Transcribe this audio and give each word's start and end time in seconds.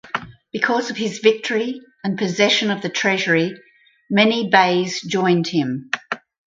Because 0.51 0.89
of 0.89 0.97
his 0.97 1.19
victory 1.19 1.79
and 2.03 2.17
possession 2.17 2.71
of 2.71 2.81
the 2.81 2.89
treasury 2.89 3.53
many 4.09 4.49
beys 4.49 4.99
joined 4.99 5.45
him. 5.49 5.91